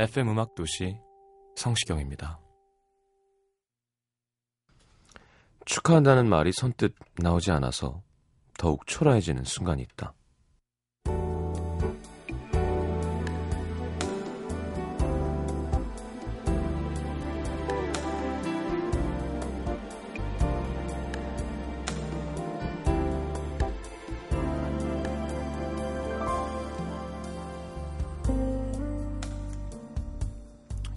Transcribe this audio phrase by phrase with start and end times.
[0.00, 0.96] FM 음악 도시
[1.56, 2.38] 성시경입니다.
[5.64, 8.04] 축하한다는 말이 선뜻 나오지 않아서
[8.56, 10.14] 더욱 초라해지는 순간이 있다.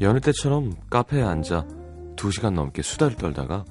[0.02, 1.68] 여느 때처럼 카페에 앉아
[2.16, 3.66] 2시간 넘게 수다를 떨다가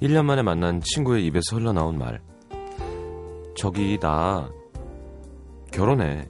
[0.00, 2.22] 1년 만에 만난 친구의 입에서 흘러나온 말.
[3.54, 4.48] 저기 나
[5.70, 6.26] 결혼해.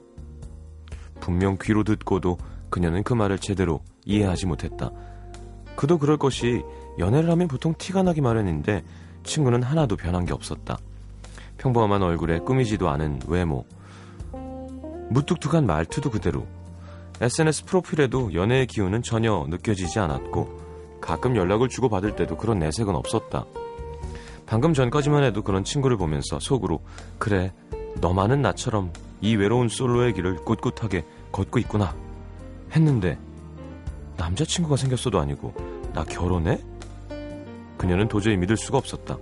[1.21, 2.37] 분명 귀로 듣고도
[2.69, 4.91] 그녀는 그 말을 제대로 이해하지 못했다.
[5.77, 6.61] 그도 그럴 것이
[6.97, 8.83] 연애를 하면 보통 티가 나기 마련인데
[9.23, 10.77] 친구는 하나도 변한 게 없었다.
[11.57, 13.65] 평범한 얼굴에 꾸미지도 않은 외모.
[15.11, 16.45] 무뚝뚝한 말투도 그대로.
[17.21, 23.45] SNS 프로필에도 연애의 기운은 전혀 느껴지지 않았고 가끔 연락을 주고받을 때도 그런 내색은 없었다.
[24.45, 26.81] 방금 전까지만 해도 그런 친구를 보면서 속으로
[27.17, 27.53] 그래
[28.01, 31.95] 너만은 나처럼 이 외로운 솔로의 길을 꿋꿋하게 걷고 있구나
[32.71, 33.17] 했는데
[34.17, 35.53] 남자친구가 생겼어도 아니고
[35.93, 36.59] 나 결혼해?
[37.77, 39.17] 그녀는 도저히 믿을 수가 없었다.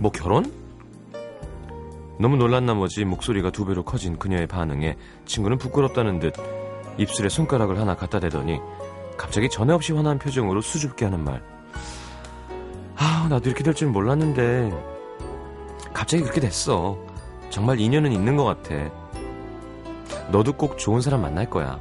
[0.00, 0.52] 뭐 결혼?
[2.18, 6.34] 너무 놀란 나머지 목소리가 두 배로 커진 그녀의 반응에 친구는 부끄럽다는 듯
[6.98, 8.60] 입술에 손가락을 하나 갖다 대더니
[9.16, 11.42] 갑자기 전에 없이 환한 표정으로 수줍게 하는 말.
[12.96, 14.72] 아, 나도 이렇게 될 줄 몰랐는데
[15.92, 16.98] 갑자기 그렇게 됐어.
[17.50, 18.74] 정말 인연은 있는 것 같아.
[20.30, 21.80] 너도 꼭 좋은 사람 만날 거야.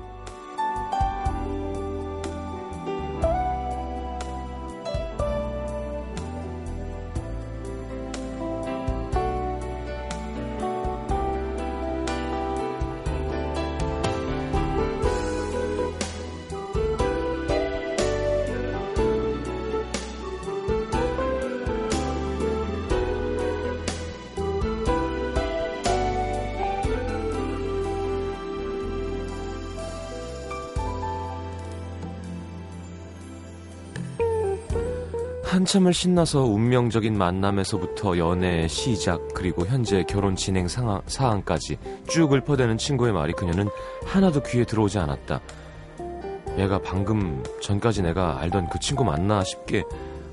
[35.58, 43.12] 한참을 신나서 운명적인 만남에서부터 연애의 시작 그리고 현재 결혼 진행 상황, 사항까지 쭉 읊어대는 친구의
[43.12, 43.68] 말이 그녀는
[44.06, 45.42] 하나도 귀에 들어오지 않았다.
[46.60, 49.84] 얘가 방금 전까지 내가 알던 그 친구 맞나 싶게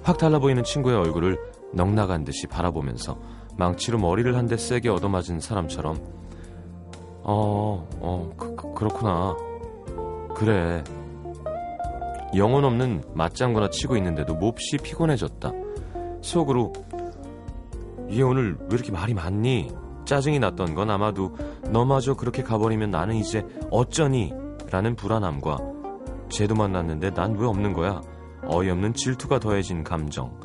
[0.03, 1.39] 확 달라 보이는 친구의 얼굴을
[1.73, 3.19] 넉나간 듯이 바라보면서
[3.57, 5.97] 망치로 머리를 한 대 세게 얻어맞은 사람처럼
[7.23, 9.35] 어, 어, 그, 그, 그렇구나.
[10.35, 10.85] 그래.
[12.37, 15.53] 영혼 없는 맞장구나 치고 있는데도 몹시 피곤해졌다.
[16.23, 16.73] 속으로
[18.11, 19.71] 얘 오늘 왜 이렇게 말이 많니?
[20.05, 21.35] 짜증이 났던 건 아마도
[21.71, 24.33] 너마저 그렇게 가버리면 나는 이제 어쩌니?
[24.71, 25.59] 라는 불안함과
[26.29, 28.01] 쟤도 만났는데 난 왜 없는 거야?
[28.47, 30.39] 어이없는 질투가 더해진 감정.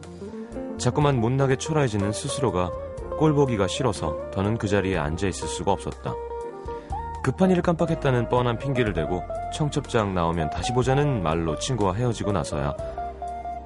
[0.78, 2.72] 자꾸만 못나게 초라해지는 스스로가
[3.18, 6.14] 꼴 보기가 싫어서 더는 그 자리에 앉아 있을 수가 없었다.
[7.30, 9.22] 급한 일을 깜빡했다는 뻔한 핑계를 대고
[9.54, 12.76] 청첩장 나오면 다시 보자는 말로 친구와 헤어지고 나서야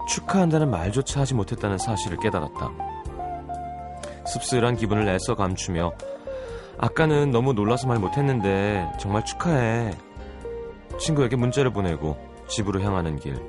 [0.09, 2.71] 축하한다는 말조차 하지 못했다는 사실을 깨달았다.
[4.27, 5.93] 씁쓸한 기분을 애써 감추며
[6.77, 9.91] 아까는 너무 놀라서 말 못했는데 정말 축하해.
[10.99, 12.17] 친구에게 문자를 보내고
[12.49, 13.41] 집으로 향하는 길.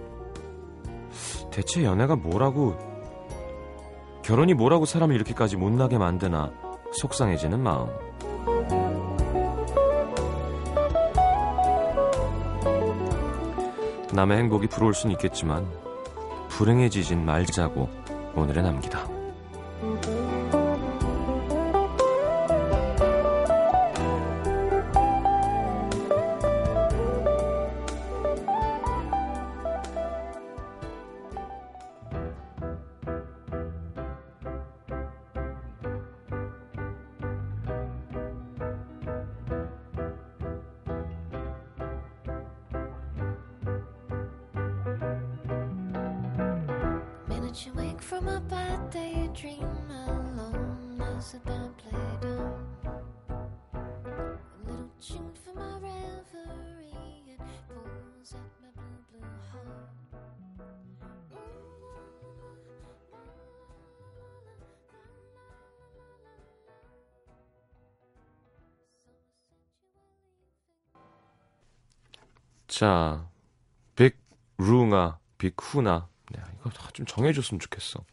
[1.50, 2.78] 대체 연애가 뭐라고
[4.22, 6.52] 결혼이 뭐라고 사람을 이렇게까지 못나게 만드나
[6.92, 7.88] 속상해지는 마음.
[14.14, 15.68] 남의 행복이 부러울 순 있겠지만
[16.48, 17.88] 불행해지진 말자고
[18.36, 19.08] 오늘의 남기다.
[72.74, 73.30] 자,
[73.94, 76.08] 빅루나, 빅후나.
[76.32, 78.04] 네, 이거 좀 정해줬으면 좋겠어.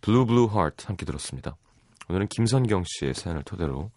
[0.00, 1.54] Blue Blue Heart 함께 들었습니다.
[2.08, 3.90] 오늘은 김선경 씨의 사연을 토대로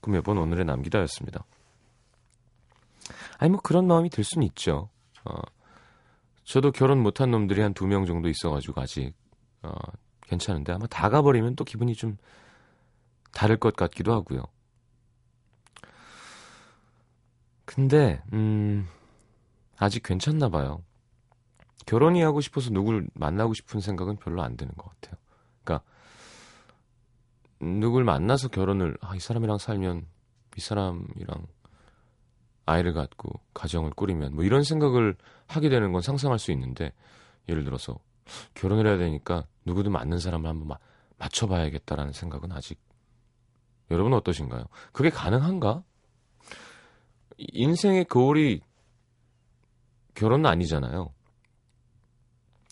[0.00, 1.44] 꾸며본 오늘의 남기다였습니다.
[3.38, 4.90] 아니 뭐 그런 마음이 들 수는 있죠.
[5.24, 5.40] 어,
[6.42, 9.14] 저도 결혼 못한 놈들이 한 두 명 정도 있어가지고 아직
[9.62, 9.72] 어,
[10.22, 12.18] 괜찮은데 아마 다 가버리면 또 기분이 좀
[13.32, 14.42] 다를 것 같기도 하고요.
[17.64, 18.88] 근데 음
[19.80, 20.82] 아직 괜찮나 봐요.
[21.86, 25.18] 결혼이 하고 싶어서 누굴 만나고 싶은 생각은 별로 안 드는 것 같아요.
[25.64, 25.84] 그러니까
[27.60, 30.06] 누굴 만나서 결혼을 아, 이 사람이랑 살면
[30.58, 31.46] 이 사람이랑
[32.66, 35.16] 아이를 갖고 가정을 꾸리면 뭐 이런 생각을
[35.46, 36.92] 하게 되는 건 상상할 수 있는데
[37.48, 37.98] 예를 들어서
[38.54, 40.76] 결혼을 해야 되니까 누구든 맞는 사람을 한번 마,
[41.16, 42.78] 맞춰봐야겠다라는 생각은 아직
[43.90, 44.64] 여러분 어떠신가요?
[44.92, 45.82] 그게 가능한가?
[47.38, 48.60] 인생의 거울이
[50.20, 51.14] 결혼은 아니잖아요.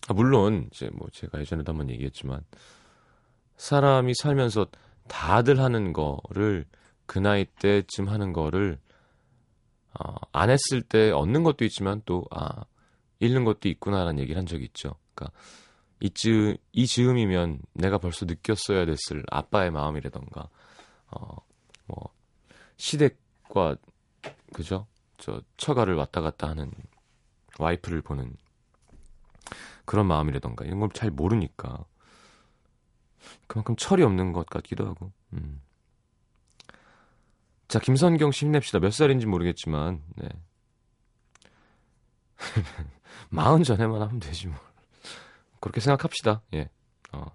[0.09, 2.45] 아, 물론 이제 뭐 제가 예전에도 한번 얘기했지만
[3.57, 4.67] 사람이 살면서
[5.09, 6.67] 다들 하는 거를
[7.07, 8.79] 그 나이 때쯤 하는 거를
[9.99, 12.65] 어, 안 했을 때 얻는 것도 있지만 또 아,
[13.19, 14.97] 잃는 것도 있구나라는 얘기를 한 적이 있죠.
[15.15, 15.39] 그러니까
[16.01, 20.51] 이즈음, 이 즈음이면 내가 벌써 느꼈어야 됐을 아빠의 마음이라던가
[21.13, 21.37] 어,
[21.87, 22.13] 뭐
[22.77, 23.77] 시댁과
[24.53, 24.87] 그죠?
[25.17, 26.71] 저 처가를 왔다 갔다 하는
[27.59, 28.35] 와이프를 보는
[29.85, 31.85] 그런 마음이라던가 이런 걸 잘 모르니까
[33.47, 35.13] 그만큼 철이 없는 것 같기도 하고.
[35.33, 35.61] 음.
[37.67, 38.79] 자, 김선경 씨 힘냅시다.
[38.79, 40.29] 몇 살인지 모르겠지만, 네.
[43.29, 44.59] 마흔 전에만 하면 되지 뭐.
[45.61, 46.43] 그렇게 생각합시다.
[46.55, 46.71] 예.
[47.13, 47.27] 어.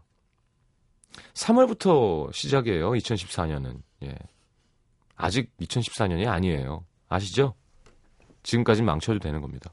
[1.33, 2.91] 3월부터 시작이에요.
[2.91, 3.81] 2014년은.
[4.03, 4.15] 예.
[5.15, 6.85] 아직 2014년이 아니에요.
[7.09, 7.53] 아시죠?
[8.41, 9.71] 지금까지 망쳐도 되는 겁니다.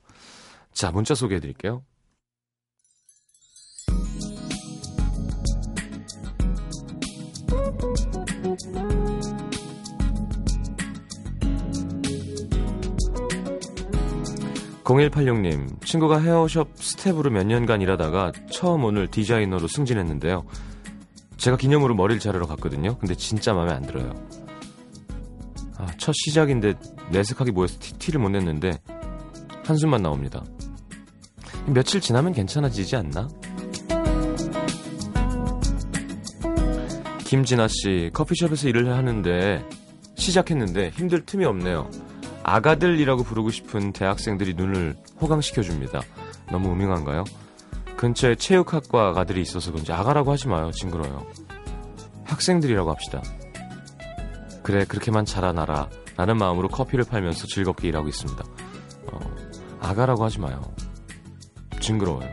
[0.72, 1.82] 자, 문자 소개해 드릴게요.
[14.84, 20.44] 0186님, 친구가 헤어숍 스태프로 몇 년간 일하다가 처음 오늘 디자이너로 승진했는데요.
[21.36, 22.98] 제가 기념으로 머리를 자르러 갔거든요.
[22.98, 24.12] 근데 진짜 마음에 안 들어요.
[25.78, 26.74] 아, 첫 시작인데
[27.12, 28.80] 내색하게 모여서 티, 를 못 냈는데
[29.64, 30.44] 한숨만 나옵니다.
[31.72, 33.28] 며칠 지나면 괜찮아지지 않나?
[37.24, 39.64] 김진아 씨, 커피숍에서 일을 하는데
[40.16, 41.88] 시작했는데 힘들 틈이 없네요.
[42.42, 46.00] 아가들이라고 부르고 싶은 대학생들이 눈을 호강시켜 줍니다.
[46.50, 47.24] 너무 음흉한가요?
[47.96, 50.72] 근처에 체육학과 아가들이 있어서 그런지 아가라고 하지 마요.
[50.72, 51.24] 징그러요.
[52.24, 53.22] 학생들이라고 합시다.
[54.62, 55.88] 그래, 그렇게만 자라나라.
[56.16, 58.44] 라는 마음으로 커피를 팔면서 즐겁게 일하고 있습니다.
[59.12, 59.18] 어,
[59.80, 60.60] 아가라고 하지 마요.
[61.90, 62.32] 징그러워요.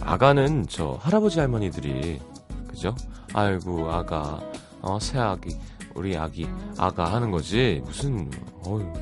[0.00, 2.20] 아가는 저 할아버지 할머니들이
[2.68, 2.94] 그죠?
[3.32, 4.40] 아이고 아가
[4.80, 5.56] 어 새 아기
[5.94, 6.46] 우리 아기
[6.78, 8.30] 아가 하는 거지 무슨
[8.66, 8.92] 어유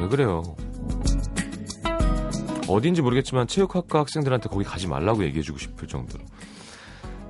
[0.00, 0.42] 왜 그래요?
[2.68, 6.22] 어딘지 모르겠지만 체육학과 학생들한테 거기 가지 말라고 얘기해주고 싶을 정도로.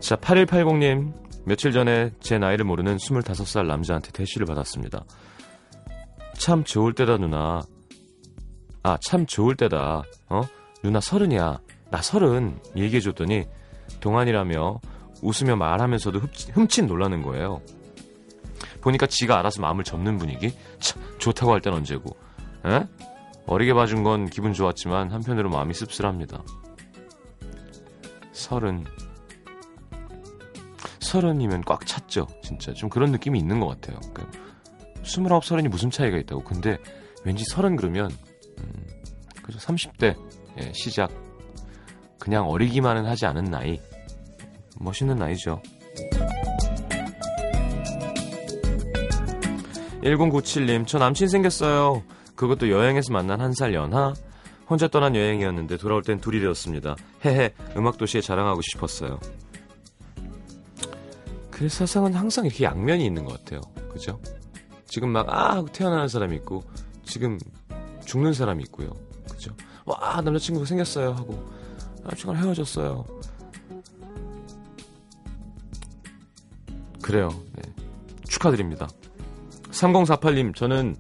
[0.01, 1.13] 자, 8180님.
[1.45, 5.05] 며칠 전에 제 나이를 모르는 25살 남자한테 대시를 받았습니다.
[6.35, 7.63] 참 좋을 때다, 누나.
[8.89, 10.03] 아, 참 좋을 때다.
[10.31, 10.43] 어?
[10.83, 11.61] 누나 서른이야.
[11.91, 12.59] 나 서른.
[12.75, 13.45] 얘기해줬더니
[14.01, 14.81] 동안이라며
[15.21, 16.21] 웃으며 말하면서도
[16.55, 17.61] 흠칫 놀라는 거예요.
[18.81, 20.55] 보니까 지가 알아서 마음을 접는 분위기?
[20.79, 22.17] 참, 좋다고 할 땐 언제고.
[22.65, 22.87] 에?
[23.47, 26.43] 어리게 봐준 건 기분 좋았지만 한편으로 마음이 씁쓸합니다.
[28.33, 28.85] 서른.
[31.01, 32.27] 서른이면 꽉 찼죠.
[32.43, 32.73] 진짜.
[32.73, 34.01] 좀 그런 느낌이 있는 것 같아요.
[34.15, 34.39] 그러니까
[35.05, 36.43] 스물아홉, 서른이 무슨 차이가 있다고.
[36.45, 36.79] 근데
[37.25, 38.28] 왠지 서른 그러면, 음,
[39.49, 39.59] 그죠.
[39.61, 40.15] 30대
[40.61, 41.11] 예, 시작.
[42.19, 43.81] 그냥 어리기만은 하지 않은 나이.
[44.79, 45.63] 멋있는 나이죠.
[50.03, 52.03] 1097님, 저 남친 생겼어요.
[52.37, 54.13] 그것도 여행에서 만난 한 살 연하.
[54.69, 56.95] 혼자 떠난 여행이었는데 돌아올 땐 둘이 되었습니다.
[57.25, 59.19] 헤헤, 음악도시에 자랑하고 싶었어요.
[61.51, 63.63] 그래서 세상은 항상 이렇게 양면이 있는 것 같아요.
[63.91, 64.21] 그죠?
[64.87, 65.57] 지금 막, 아!
[65.57, 66.63] 하고 태어나는 사람이 있고,
[67.03, 67.39] 지금
[68.05, 68.93] 죽는 사람이 있고요.
[69.39, 69.55] 그죠?
[69.87, 71.13] 와, 남자친구 생겼어요.
[71.13, 71.49] 하고,
[72.03, 73.05] 남친과 헤어졌어요.
[77.01, 77.29] 그래요.
[77.55, 77.63] 네.
[78.29, 78.89] 축하드립니다.
[79.71, 80.97] 3048님, 저는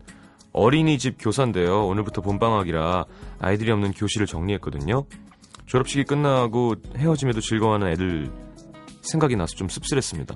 [0.52, 1.86] 어린이집 교사인데요.
[1.86, 3.04] 오늘부터 본방학이라
[3.40, 5.04] 아이들이 없는 교실을 정리했거든요.
[5.66, 8.32] 졸업식이 끝나고 헤어짐에도 즐거워하는 애들
[9.02, 10.34] 생각이 나서 좀 씁쓸했습니다.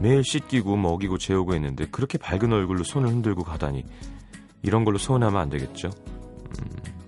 [0.00, 3.84] 매일 씻기고 먹이고 재우고 했는데 그렇게 밝은 얼굴로 손을 흔들고 가다니
[4.62, 5.90] 이런 걸로 서운하면 안 되겠죠?
[6.60, 7.03] 음.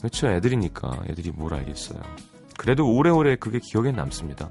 [0.00, 0.28] 그렇죠.
[0.28, 2.00] 애들이니까 애들이 뭘 알겠어요.
[2.56, 4.50] 그래도 오래오래 그게 기억에 남습니다.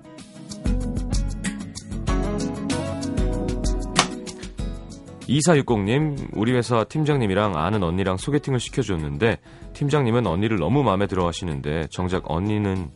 [5.27, 9.37] 이사육공님, 우리 회사 팀장님이랑 아는 언니랑 소개팅을 시켜줬는데
[9.73, 12.89] 팀장님은 언니를 너무 마음에 들어 하시는데 정작 언니는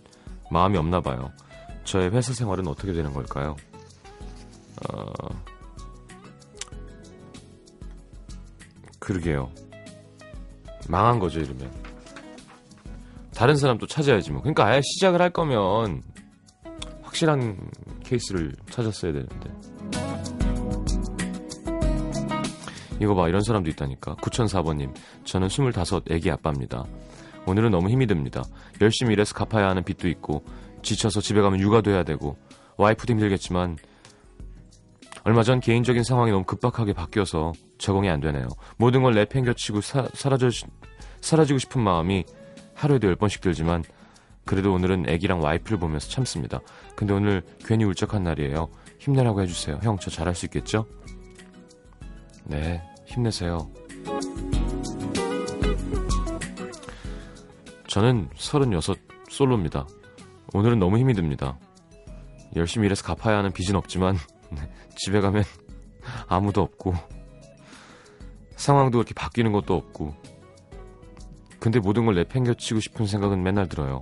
[0.50, 1.32] 마음이 없나 봐요.
[1.84, 3.56] 저의 회사 생활은 어떻게 되는 걸까요?
[4.90, 5.06] 어...
[8.98, 9.52] 그러게요.
[10.90, 11.83] 망한 거죠, 이러면.
[13.36, 14.42] 다른 사람 또 찾아야지 뭐.
[14.42, 16.02] 그러니까 아예 시작을 할 거면
[17.02, 17.58] 확실한
[18.04, 19.50] 케이스를 찾았어야 되는데.
[23.00, 24.16] 이거 봐, 이런 사람도 있다니까.
[24.16, 24.94] 9004번님,
[25.26, 25.72] 저는 25
[26.10, 26.86] 애기 아빠입니다.
[27.46, 28.44] 오늘은 너무 힘이 듭니다.
[28.82, 30.44] 열심히 일해서 갚아야 하는 빚도 있고,
[30.82, 32.38] 지쳐서 집에 가면 육아도 해야 되고,
[32.78, 33.78] 와이프도 힘들겠지만,
[35.26, 38.48] 얼마 전 개인적인 상황이 너무 급박하게 바뀌어서 적응이 안 되네요.
[38.78, 40.50] 모든 걸 내팽겨치고 사, 사라져,
[41.22, 42.26] 사라지고 싶은 마음이
[42.76, 43.84] 하루에도 열 번씩 들지만,
[44.46, 46.60] 그래도 오늘은 애기랑 와이프를 보면서 참습니다.
[46.96, 48.70] 근데 오늘 괜히 울적한 날이에요.
[49.00, 49.80] 힘내라고 해주세요.
[49.84, 50.86] 형, 저 잘할 수 있겠죠?
[52.46, 53.70] 네, 힘내세요.
[57.88, 58.98] 저는 36
[59.30, 59.88] 솔로입니다.
[60.54, 61.58] 오늘은 너무 힘이 듭니다.
[62.56, 64.18] 열심히 일해서 갚아야 하는 빚은 없지만
[64.96, 65.44] 집에 가면
[66.28, 66.94] 아무도 없고
[68.56, 70.16] 상황도 그렇게 바뀌는 것도 없고
[71.64, 74.02] 근데 모든 걸 내팽겨치고 싶은 생각은 맨날 들어요.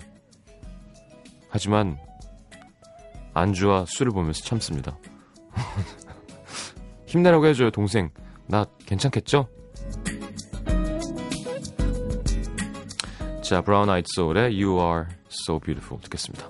[1.48, 2.00] 하지만
[3.36, 4.98] 안주와 술을 보면서 참습니다.
[7.06, 8.10] 힘내라고 해줘요, 동생.
[8.48, 9.48] 나 괜찮겠죠?
[13.44, 16.50] 자, 브라운 아이드 소울의 You Are So Beautiful 듣겠습니다.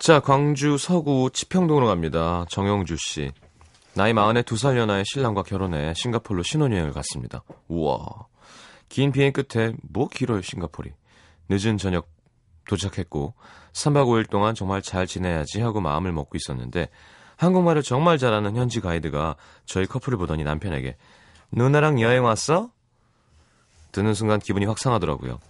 [0.00, 2.46] 자, 광주 서구 치평동으로 갑니다.
[2.48, 3.30] 정영주 씨.
[3.92, 7.42] 나이 마흔에 두 살 연하의 신랑과 결혼해 싱가폴로 신혼여행을 갔습니다.
[7.68, 8.06] 우와.
[8.88, 10.90] 긴 비행 끝에 뭐 길어요, 싱가폴이.
[11.50, 12.08] 늦은 저녁
[12.66, 13.34] 도착했고
[13.74, 16.88] 3박 5일 동안 정말 잘 지내야지 하고 마음을 먹고 있었는데
[17.36, 20.96] 한국말을 정말 잘하는 현지 가이드가 저희 커플을 보더니 남편에게
[21.52, 22.70] 누나랑 여행 왔어?
[23.92, 25.40] 듣는 순간 기분이 확 상하더라고요.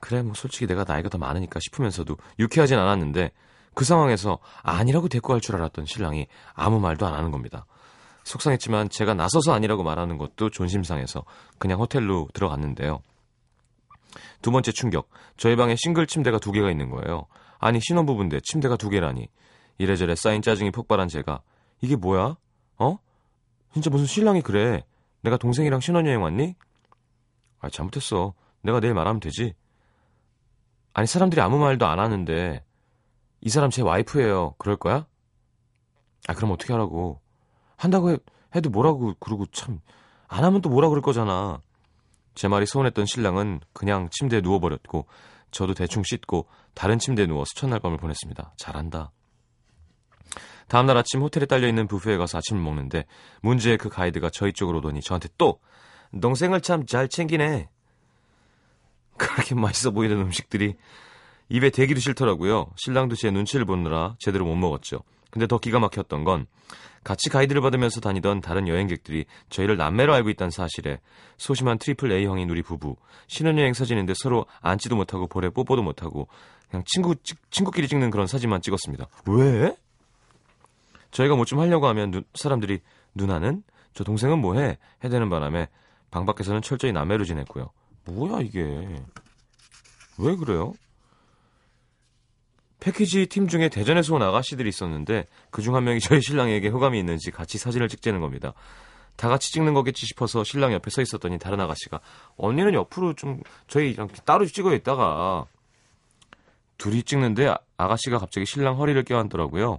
[0.00, 3.30] 그래 뭐 솔직히 내가 나이가 더 많으니까 싶으면서도 유쾌하진 않았는데
[3.74, 7.66] 그 상황에서 아니라고 대꾸할 줄 알았던 신랑이 아무 말도 안 하는 겁니다.
[8.24, 11.24] 속상했지만 제가 나서서 아니라고 말하는 것도 존심상해서
[11.58, 13.00] 그냥 호텔로 들어갔는데요.
[14.42, 15.08] 두 번째 충격.
[15.36, 17.26] 저희 방에 싱글 침대가 두 개가 있는 거예요.
[17.58, 19.28] 아니 신혼부부인데 침대가 두 개라니.
[19.78, 21.40] 이래저래 쌓인 짜증이 폭발한 제가
[21.80, 22.36] 이게 뭐야?
[22.78, 22.98] 어?
[23.72, 24.84] 진짜 무슨 신랑이 그래.
[25.22, 26.54] 내가 동생이랑 신혼여행 왔니?
[27.60, 28.34] 아 잘못했어.
[28.62, 29.54] 내가 내일 말하면 되지.
[30.94, 32.62] 아니 사람들이 아무 말도 안 하는데
[33.42, 34.54] 이 사람 제 와이프예요.
[34.58, 35.06] 그럴 거야?
[36.28, 37.20] 아 그럼 어떻게 하라고?
[37.76, 38.16] 한다고 해,
[38.54, 39.80] 해도 뭐라고 그러고 참
[40.32, 41.60] 안 하면 또 뭐라 그럴 거잖아.
[42.34, 45.06] 제 말이 서운했던 신랑은 그냥 침대에 누워버렸고
[45.50, 48.54] 저도 대충 씻고 다른 침대에 누워서 첫날 밤을 보냈습니다.
[48.56, 49.12] 잘한다.
[50.68, 53.04] 다음날 아침 호텔에 딸려있는 뷔페에 가서 아침을 먹는데
[53.42, 55.60] 문제의 그 가이드가 저희 쪽으로 오더니 저한테 또
[56.18, 57.68] 동생을 참 잘 챙기네.
[59.18, 60.76] 그렇게 맛있어 보이는 음식들이
[61.48, 62.70] 입에 대기도 싫더라고요.
[62.76, 65.02] 신랑도 제 눈치를 보느라 제대로 못 먹었죠.
[65.30, 66.46] 근데 더 기가 막혔던 건
[67.04, 71.00] 같이 가이드를 받으면서 다니던 다른 여행객들이 저희를 남매로 알고 있다는 사실에
[71.36, 72.96] 소심한 triple A형인 우리 부부
[73.26, 76.28] 신혼여행 사진인데 서로 안지도 못하고 볼에 뽀뽀도 못하고
[76.70, 79.06] 그냥 친구 찍- 친구끼리 찍는 그런 사진만 찍었습니다.
[79.26, 79.74] 왜?
[81.10, 82.80] 저희가 뭐 좀 하려고 하면 누- 사람들이
[83.14, 83.62] 누나는
[83.94, 85.68] 저 동생은 뭐해 해대는 바람에
[86.10, 87.70] 방 밖에서는 철저히 남매로 지냈고요.
[88.04, 88.60] 뭐야 이게?
[90.18, 90.72] 왜 그래요?
[92.82, 97.30] 패키지 팀 중에 대전에서 온 아가씨들이 있었는데 그 중 한 명이 저희 신랑에게 호감이 있는지
[97.30, 98.54] 같이 사진을 찍자는 겁니다.
[99.14, 102.00] 다 같이 찍는 거겠지 싶어서 신랑 옆에 서 있었더니 다른 아가씨가
[102.36, 105.46] 언니는 옆으로 좀 저희랑 따로 찍어 있다가
[106.76, 109.78] 둘이 찍는데 아- 아가씨가 갑자기 신랑 허리를 껴안더라고요.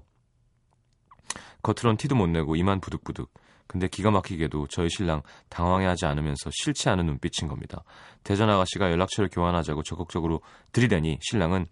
[1.62, 3.30] 겉으론 티도 못 내고 이만 부득부득.
[3.68, 7.84] 근데 기가 막히게도 저희 신랑 당황해하지 않으면서 싫지 않은 눈빛인 겁니다.
[8.24, 10.42] 대전 아가씨가 연락처를 교환하자고 적극적으로
[10.72, 11.66] 들이대니 신랑은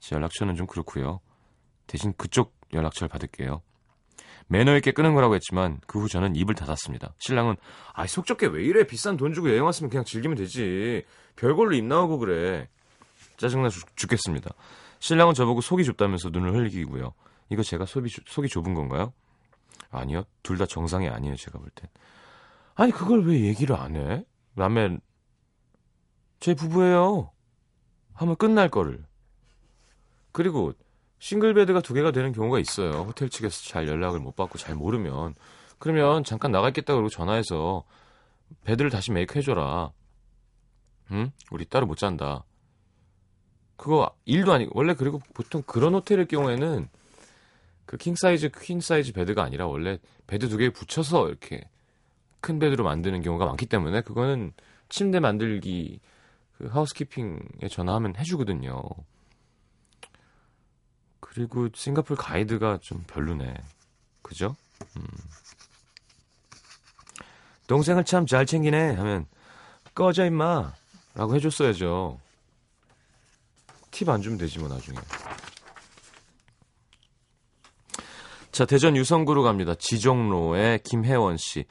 [0.00, 1.20] 제 연락처는 좀 그렇고요.
[1.86, 3.62] 대신 그쪽 연락처를 받을게요.
[4.48, 7.14] 매너 있게 끊은 거라고 했지만 그 후 저는 입을 닫았습니다.
[7.18, 7.56] 신랑은
[7.92, 11.04] 아이 속 좁게 왜 이래 비싼 돈 주고 여행 왔으면 그냥 즐기면 되지
[11.36, 12.68] 별걸로 입 나오고 그래
[13.36, 14.50] 짜증나 죽, 죽겠습니다.
[15.00, 17.12] 신랑은 저보고 속이 좁다면서 눈을 흘리기고요.
[17.50, 19.12] 이거 제가 속이, 좁- 속이 좁은 건가요?
[19.90, 20.24] 아니요.
[20.42, 21.88] 둘 다 정상이 아니에요, 제가 볼 땐.
[22.74, 24.24] 아니, 그걸 왜 얘기를 안 해?
[24.56, 25.00] 라면,
[26.40, 27.30] 제 부부예요.
[28.14, 29.06] 하면 끝날 거를.
[30.38, 30.72] 그리고,
[31.18, 33.02] 싱글 베드가 두 개가 되는 경우가 있어요.
[33.02, 35.34] 호텔 측에서 잘 연락을 못 받고 잘 모르면.
[35.80, 37.82] 그러면 잠깐 나가 있겠다 그러고 전화해서
[38.62, 39.90] bed를 다시 make 해줘라.
[41.10, 41.32] 응?
[41.50, 42.44] 우리 따로 못 잔다.
[43.76, 46.88] 그거 일도 아니고, 원래 그리고 보통 그런 호텔의 경우에는
[47.84, 51.68] 그 king size, queen size bed가 아니라 원래 bed 두 개 붙여서 이렇게
[52.40, 54.52] 큰 bed로 만드는 경우가 많기 때문에 그거는
[54.88, 55.98] 침대 만들기
[56.58, 58.82] 그 housekeeping에 전화하면 해주거든요.
[61.38, 63.54] 그리고 싱가폴 가이드가 좀 별로네.
[64.22, 64.56] 그죠?
[64.96, 65.04] 음.
[67.68, 69.26] 동생을 참 잘 챙기네 하면
[69.94, 70.72] 꺼져 임마
[71.14, 72.18] 라고 해줬어야죠.
[73.92, 74.98] 팁 안 주면 되지 뭐 나중에.
[78.50, 79.76] 자, 대전 유성구로 갑니다.
[79.76, 81.66] 지종로의 김혜원 씨.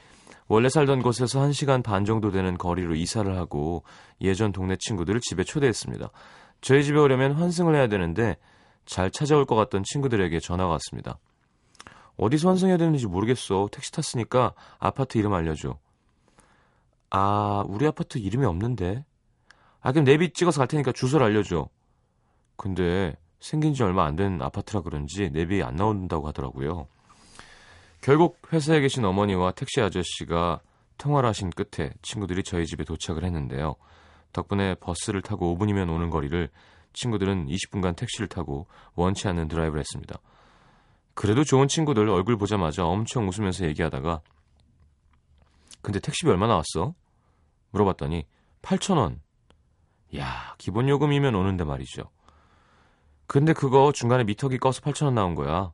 [0.48, 3.84] 원래 살던 곳에서 1시간 반 정도 되는 거리로 이사를 하고
[4.22, 6.10] 예전 동네 친구들을 집에 초대했습니다.
[6.62, 8.38] 저희 집에 오려면 환승을 해야 되는데
[8.88, 11.20] 잘 찾아올 것 같던 친구들에게 전화가 왔습니다.
[12.18, 13.68] 어디서 환승해야 되는지 모르겠어.
[13.72, 15.78] 택시 탔으니까 아파트 이름 알려줘.
[17.12, 19.06] 아, 우리 아파트 이름이 없는데.
[19.82, 21.70] 아, 그럼 내비 찍어서 갈 테니까 주소를 알려줘.
[22.56, 26.88] 근데 생긴 지 얼마 안 된 아파트라 그런지 내비 안 나온다고 하더라고요.
[28.02, 30.62] 결국 회사에 계신 어머니와 택시 아저씨가
[30.98, 33.76] 통화를 하신 끝에 친구들이 저희 집에 도착을 했는데요.
[34.34, 36.50] 덕분에 버스를 타고 5분이면 오는 거리를
[36.98, 40.20] 친구들은 20분간 택시를 타고 원치 않는 드라이브를 했습니다.
[41.14, 44.22] 그래도 좋은 친구들 얼굴 보자마자 엄청 웃으면서 얘기하다가
[45.82, 46.94] 근데 택시비 얼마 나왔어?
[47.72, 48.26] 물어봤더니
[48.62, 49.20] 8,000원.
[50.18, 52.10] 야, 기본 요금이면 오는데 말이죠.
[53.26, 55.72] 근데 그거 중간에 미터기 꺼서 8,000원 나온 거야.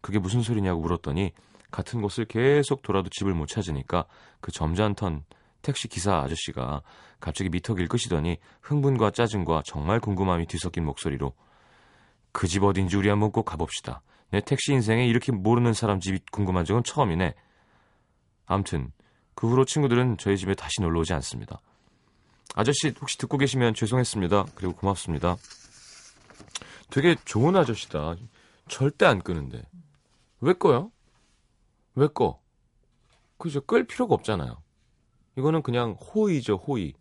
[0.00, 1.32] 그게 무슨 소리냐고 물었더니
[1.70, 4.06] 같은 곳을 계속 돌아도 집을 못 찾으니까
[4.40, 5.24] 그 점잖던
[5.66, 6.82] 택시 기사 아저씨가
[7.18, 11.32] 갑자기 미터기를 끄시더니 흥분과 짜증과 정말 궁금함이 뒤섞인 목소리로
[12.30, 14.00] 그 집 어딘지 우리 한번 꼭 가봅시다.
[14.30, 17.34] 내 택시 인생에 이렇게 모르는 사람 집이 궁금한 적은 처음이네.
[18.46, 18.92] 암튼
[19.34, 21.60] 그 후로 친구들은 저희 집에 다시 놀러 오지 않습니다.
[22.54, 24.44] 아저씨 혹시 듣고 계시면 죄송했습니다.
[24.54, 25.36] 그리고 고맙습니다.
[26.90, 28.14] 되게 좋은 아저씨다.
[28.68, 29.62] 절대 안 끄는데.
[30.40, 30.92] 왜 꺼요?
[31.96, 32.40] 왜 꺼?
[33.38, 33.60] 그죠?
[33.62, 34.62] 끌 필요가 없잖아요.
[35.36, 36.94] 이거는 그냥 호의죠, 호의.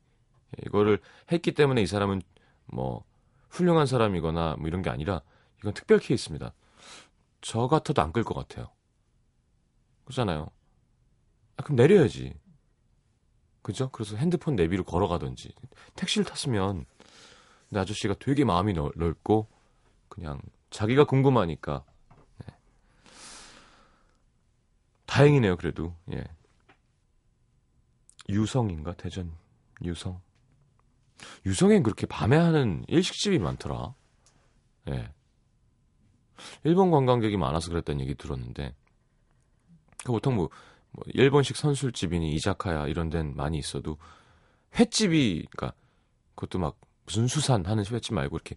[0.66, 1.00] 이거를
[1.32, 2.22] 했기 때문에 이 사람은
[2.68, 3.04] 뭐
[3.50, 5.22] 훌륭한 사람이거나 뭐 이런 게 아니라
[5.60, 6.54] 이건 특별 케이스입니다.
[7.42, 8.70] 저 같아도 안 끌 것 같아요.
[10.06, 10.50] 그렇잖아요.
[11.58, 12.34] 아, 그럼 내려야지.
[13.62, 13.90] 그죠?
[13.90, 15.52] 그래서 핸드폰 내비로 걸어가든지
[15.96, 16.86] 택시를 탔으면
[17.70, 19.48] 근데 아저씨가 되게 마음이 넓, 넓고
[20.08, 21.84] 그냥 자기가 궁금하니까
[22.46, 22.54] 네.
[25.08, 26.24] 다행이네요 그래도 예
[28.30, 29.32] 유성인가 대전
[29.84, 30.22] 유성
[31.46, 33.94] 유성엔 그렇게 밤에 하는 일식집이 많더라
[34.90, 35.10] 예
[36.64, 38.76] 일본 관광객이 많아서 그랬다는 얘기 들었는데
[40.04, 40.50] 그 보통 뭐,
[40.92, 43.98] 뭐 일본식 선술집이니 이자카야 이런 데는 많이 있어도
[44.78, 45.78] 횟집이 그러니까
[46.36, 48.56] 그것도 막 무슨 수산 하는 횟집 말고 이렇게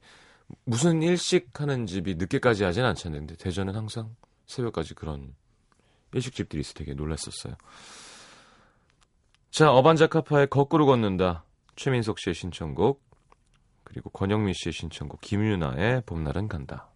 [0.65, 3.21] 무슨 일식 하는 집이 늦게까지 하진 않잖아요.
[3.21, 5.35] 근데 대전은 항상 새벽까지 그런
[6.13, 7.55] 일식집들이 있어 되게 놀랐었어요.
[9.51, 11.45] 자, 어반자카파의 거꾸로 걷는다.
[11.75, 13.03] 최민석 씨의 신청곡
[13.83, 16.91] 그리고 권영민 씨의 신청곡 김유나의 봄날은 간다.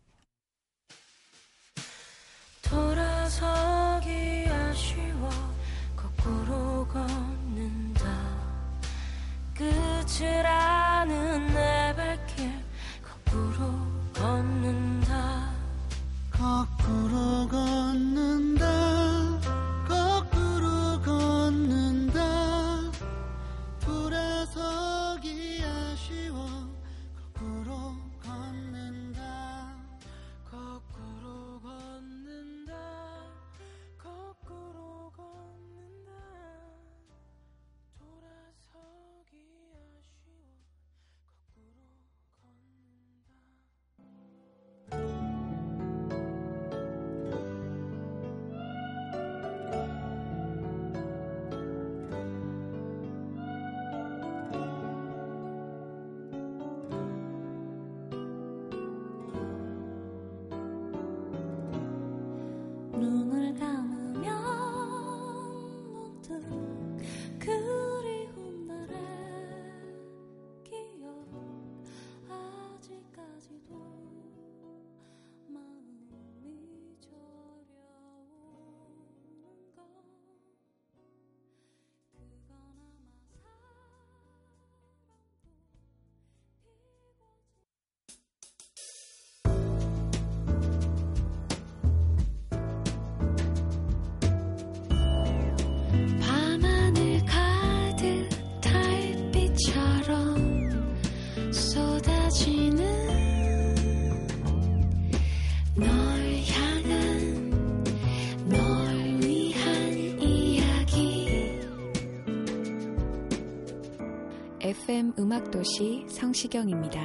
[114.93, 117.01] FM 음악도시 성시경입니다.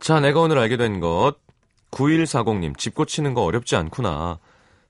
[0.00, 1.34] 자, 내가 오늘 알게 된 것.
[1.90, 4.38] 9140님, 집 고치는 거 어렵지 않구나.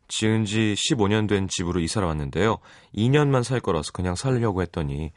[0.07, 2.59] 지은 지 15년 된 집으로 이사를 왔는데요.
[2.94, 5.11] 2년만 살 거라서 그냥 살려고 했더니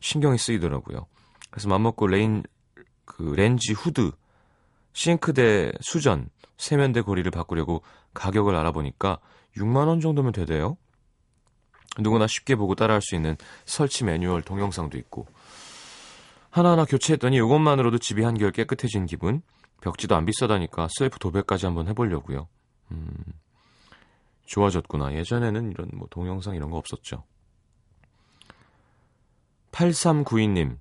[0.00, 1.06] 신경이 쓰이더라고요.
[1.50, 2.42] 그래서 맘먹고 레인,
[3.04, 4.10] 그 렌지 후드,
[4.94, 7.82] 싱크대 수전, 세면대 고리를 바꾸려고
[8.14, 9.20] 가격을 알아보니까
[9.56, 10.76] 6만원 정도면 되대요.
[11.98, 15.26] 누구나 쉽게 보고 따라할 수 있는 설치 매뉴얼 동영상도 있고.
[16.50, 19.42] 하나하나 교체했더니 이것만으로도 집이 한결 깨끗해진 기분.
[19.80, 22.48] 벽지도 안 비싸다니까 셀프 도배까지 한번 해보려고요.
[22.90, 23.10] 음,
[24.46, 25.14] 좋아졌구나.
[25.14, 27.24] 예전에는 이런 뭐 동영상 이런 거 없었죠.
[29.72, 30.78] 8392님,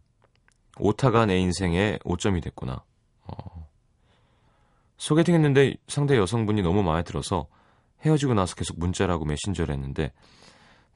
[0.79, 2.83] 오타가 내 인생의 오점이 됐구나.
[3.25, 3.67] 어.
[4.97, 7.47] 소개팅 했는데 상대 여성분이 너무 마음에 들어서
[8.05, 10.11] 헤어지고 나서 계속 문자라고 메신저를 했는데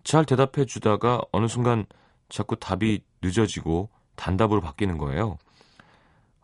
[0.04, 1.86] 잘 대답해 주다가 어느 순간
[2.30, 5.38] 자꾸 답이 늦어지고 단답으로 바뀌는 거예요.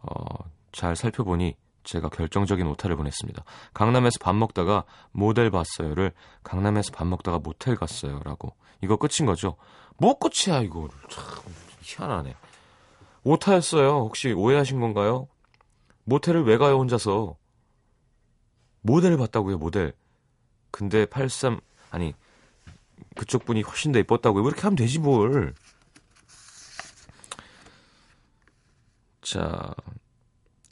[0.02, 0.14] 어,
[0.72, 3.44] 잘 살펴보니 제가 결정적인 오타를 보냈습니다.
[3.74, 6.12] 강남에서 밥 먹다가 모델 봤어요를
[6.44, 8.54] 강남에서 밥 먹다가 모텔 갔어요라고.
[8.82, 9.56] 이거 끝인 거죠?
[9.98, 10.90] 뭐 끝이야 이거.
[11.10, 11.24] 참
[11.82, 12.36] 희한하네.
[13.24, 13.90] 오타였어요.
[13.90, 15.28] 혹시 오해하신 건가요?
[16.04, 17.36] 모텔을 왜 가요 혼자서?
[18.82, 19.94] 모델을 봤다고요 모델.
[20.72, 22.14] 근데 83 아니
[23.18, 24.44] 그쪽 분이 훨씬 더 예뻤다고요.
[24.44, 25.54] 왜 이렇게 하면 되지 뭘.
[29.22, 29.74] 자,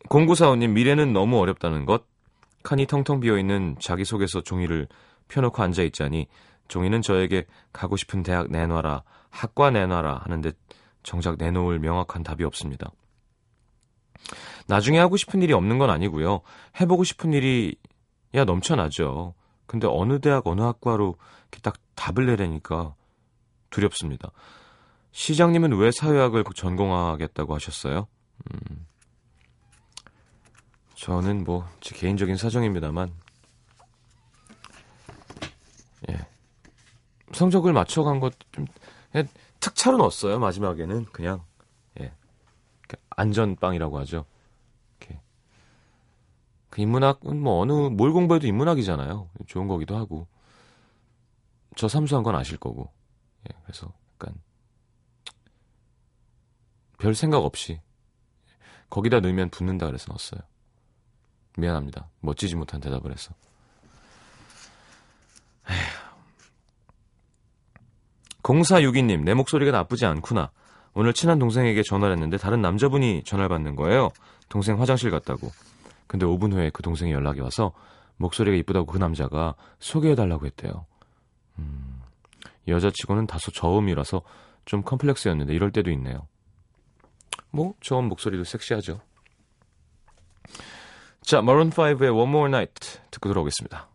[0.10, 2.06] 0945님, 미래는 너무 어렵다는 것.
[2.64, 4.88] 칸이 텅텅 비어 있는 자기소개서 종이를
[5.28, 6.28] 펴놓고 앉아 있자니
[6.68, 10.52] 종이는 저에게 가고 싶은 대학 내놔라, 학과 내놔라 하는데
[11.04, 12.92] 정작 내놓을 명확한 답이 없습니다.
[14.68, 16.42] 나중에 하고 싶은 일이 없는 건 아니고요.
[16.80, 17.76] 해보고 싶은 일이
[18.34, 19.36] 야 넘쳐나죠.
[19.67, 21.15] 근데 어느 대학 어느 학과로
[21.51, 22.95] 이렇게 딱 답을 내려니까
[23.69, 24.32] 두렵습니다.
[25.12, 28.08] 시장님은 왜 사회학을 전공하겠다고 하셨어요?
[28.51, 28.86] 음,
[30.95, 33.13] 저는 뭐 제 개인적인 사정입니다만
[36.10, 36.28] 예.
[37.32, 38.65] 성적을 맞춰간 것좀
[39.60, 40.39] 특차로 넣었어요.
[40.39, 41.43] 마지막에는 그냥
[41.99, 42.12] 예.
[43.12, 44.25] 안전빵이라고 하죠.
[46.76, 49.30] 그 인문학은 뭐 어느 뭘 공부해도 인문학이잖아요.
[49.48, 50.28] 좋은 거기도 하고
[51.78, 52.92] 저 삼수한 건 아실 거고
[53.50, 53.56] 예.
[53.64, 54.36] 그래서 약간
[56.98, 57.80] 별 생각 없이
[58.90, 60.42] 거기다 넣으면 붙는다 그래서 넣었어요.
[61.58, 62.10] 미안합니다.
[62.20, 63.34] 멋지지 못한 대답을 해서.
[65.70, 65.78] 에휴.
[68.44, 70.52] 0462님, 내 목소리가 나쁘지 않구나.
[70.94, 74.12] 오늘 친한 동생에게 전화를 했는데 다른 남자분이 전화를 받는 거예요.
[74.50, 75.54] 동생 화장실 갔다고.
[76.08, 77.74] 근데 5분 후에 그 동생이 연락이 와서
[78.18, 80.86] 목소리가 이쁘다고 그 남자가 소개해달라고 했대요.
[81.60, 82.02] 음,
[82.68, 84.22] 여자치고는 다소 저음이라서
[84.65, 86.28] 좀 컴플렉스였는데 이럴 때도 있네요.
[87.52, 89.02] 뭐 저음 목소리도 섹시하죠.
[91.22, 93.89] 자, 마룬 5의 One More Night 듣고 들어오겠습니다.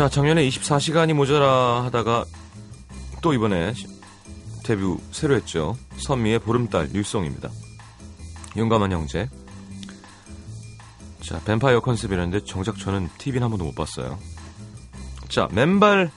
[0.00, 2.24] 자, 작년에 24시간이 모자라 하다가
[3.20, 3.74] 또 이번에
[4.64, 4.82] 데뷔
[5.12, 5.76] 새로 했죠.
[5.98, 7.50] 선미의 보름달 뉴송입니다.
[8.56, 9.28] 용감한 형제.
[11.20, 14.18] 자, 뱀파이어 컨셉이라는데 정작 저는 TV는 한 번도 못 봤어요.
[15.28, 16.10] 자, 맨발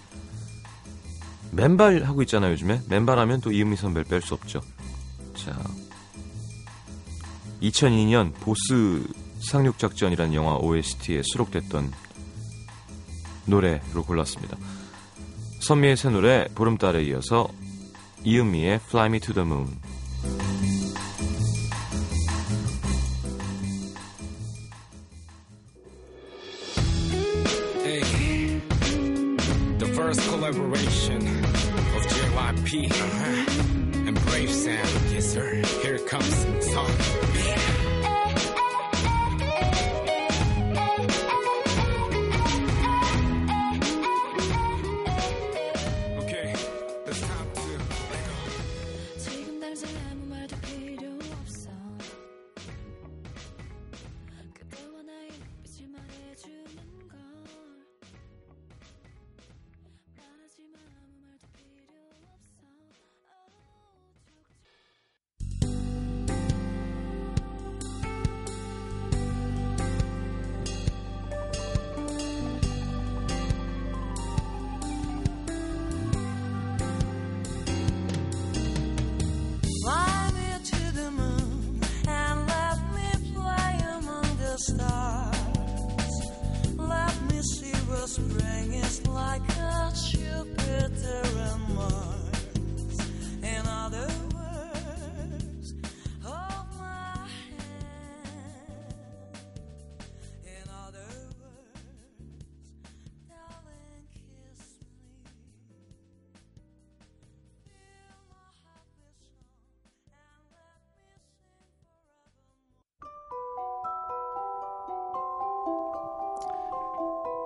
[1.52, 2.84] 맨발 하고 있잖아요, 요즘에.
[2.88, 4.62] 맨발 하면 또 이은미 선배를 뺄 수 없죠.
[5.36, 5.62] 자.
[7.62, 9.06] 2002년 보스
[9.41, 11.91] 상륙작전이라는 영화 OST에 수록됐던
[13.46, 14.58] 노래로 골랐습니다.
[15.62, 17.48] 선미의 새 노래 보름달에 이어서
[18.24, 19.68] 이은미의 Fly Me to the Moon.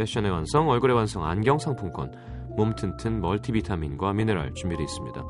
[0.00, 2.10] 패션의 완성, 얼굴의 완성 안경 상품권,
[2.56, 5.24] 몸 튼튼 멀티비타민과 미네랄 준비되어 있습니다.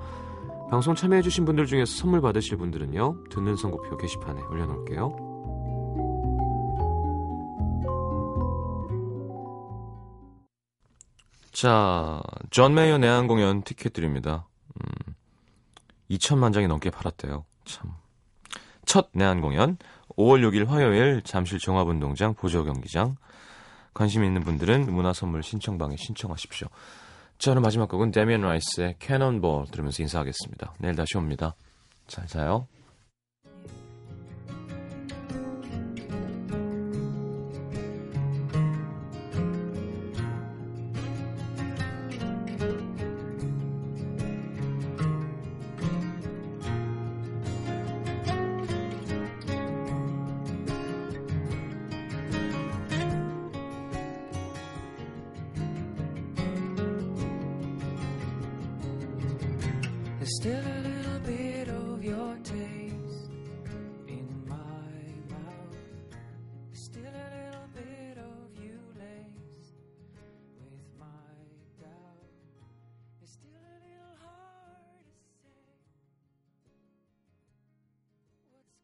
[0.70, 5.30] 방송 참여해주신 분들 중에서 선물 받으실 분들은요, 듣는 선고표 게시판에 올려놓을게요.
[11.50, 14.46] 자, 존 메이어 내한 공연 티켓 드립니다.
[14.76, 15.14] 음,
[16.12, 17.44] 2천만 장이 넘게 팔았대요.
[17.64, 17.90] 참.
[18.86, 19.76] 첫 내한 공연
[20.16, 23.16] 5월 6일 화요일 잠실 종합운동장 보조 경기장
[23.94, 26.68] 관심 있는 분들은 문화 선물 신청방에 신청하십시오.
[27.38, 30.74] 자, 오늘 마지막 곡은 데미안 라이스의 캐논볼 들으면서 인사하겠습니다.
[30.78, 31.54] 내일 다시 옵니다.
[32.06, 32.66] 잘 자요.